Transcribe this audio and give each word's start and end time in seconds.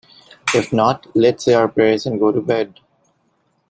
If 0.55 0.73
not, 0.73 1.05
let's 1.15 1.45
say 1.45 1.53
our 1.53 1.67
prayers 1.67 2.07
and 2.07 2.19
go 2.19 2.31
to 2.31 2.41
bed. 2.41 2.79